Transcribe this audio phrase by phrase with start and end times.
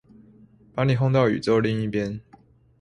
[0.73, 2.21] 把你轟到宇宙另一邊